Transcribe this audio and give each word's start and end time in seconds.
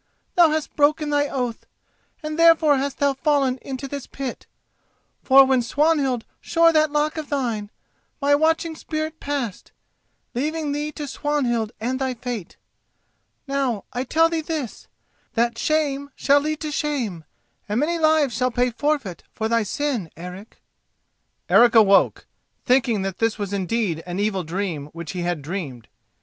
Thou 0.33 0.49
hast 0.49 0.75
broken 0.75 1.11
thy 1.11 1.27
oath, 1.27 1.67
and 2.23 2.39
therefore 2.39 2.77
hast 2.79 2.97
thou 2.97 3.13
fallen 3.13 3.59
into 3.59 3.87
this 3.87 4.07
pit; 4.07 4.47
for 5.21 5.45
when 5.45 5.61
Swanhild 5.61 6.25
shore 6.39 6.73
that 6.73 6.89
lock 6.91 7.17
of 7.17 7.29
thine, 7.29 7.69
my 8.19 8.33
watching 8.33 8.75
Spirit 8.75 9.19
passed, 9.19 9.71
leaving 10.33 10.71
thee 10.71 10.91
to 10.93 11.07
Swanhild 11.07 11.71
and 11.79 11.99
thy 11.99 12.15
fate. 12.15 12.57
Now, 13.45 13.83
I 13.93 14.03
tell 14.03 14.27
thee 14.27 14.41
this: 14.41 14.87
that 15.35 15.59
shame 15.59 16.09
shall 16.15 16.39
lead 16.39 16.61
to 16.61 16.71
shame, 16.71 17.23
and 17.69 17.79
many 17.79 17.99
lives 17.99 18.35
shall 18.35 18.49
pay 18.49 18.71
forfeit 18.71 19.21
for 19.31 19.47
thy 19.47 19.61
sin, 19.61 20.09
Eric." 20.17 20.63
Eric 21.47 21.75
awoke, 21.75 22.25
thinking 22.65 23.03
that 23.03 23.19
this 23.19 23.37
was 23.37 23.53
indeed 23.53 24.01
an 24.07 24.17
evil 24.19 24.43
dream 24.43 24.87
which 24.93 25.11
he 25.11 25.21
had 25.21 25.43
dreamed. 25.43 25.87